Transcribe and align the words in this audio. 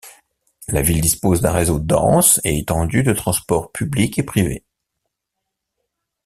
La 0.69 0.81
ville 0.81 0.99
dispose 0.99 1.41
d'un 1.41 1.51
réseau 1.51 1.77
dense 1.77 2.41
et 2.43 2.57
étendu 2.57 3.03
de 3.03 3.13
transports 3.13 3.71
publics 3.71 4.17
et 4.17 4.23
privés. 4.23 4.63